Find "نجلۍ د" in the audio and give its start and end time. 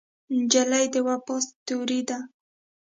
0.39-0.95